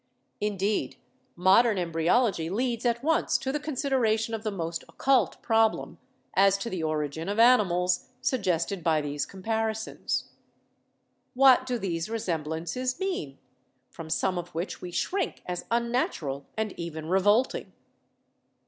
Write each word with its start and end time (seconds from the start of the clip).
"Indeed, 0.39 0.97
modern 1.35 1.77
Embryology 1.77 2.49
leads 2.49 2.87
at 2.87 3.03
once 3.03 3.37
to 3.37 3.51
the 3.51 3.59
con 3.59 3.75
sideration 3.75 4.33
of 4.33 4.41
the 4.41 4.49
most 4.49 4.83
occult 4.89 5.39
problem, 5.43 5.99
as 6.33 6.57
to 6.57 6.71
the 6.71 6.81
origin 6.81 7.29
of 7.29 7.37
animals, 7.37 8.07
suggested 8.19 8.83
by 8.83 8.99
these 9.01 9.27
comparisons. 9.27 10.29
What 11.35 11.67
do 11.67 11.77
these 11.77 12.09
resemblances 12.09 12.99
mean, 12.99 13.37
from 13.91 14.09
some 14.09 14.39
of 14.39 14.55
which 14.55 14.81
we 14.81 14.89
shrink 14.89 15.43
as 15.45 15.65
unnatural 15.69 16.47
and 16.57 16.73
even 16.79 17.05
revolting? 17.07 17.71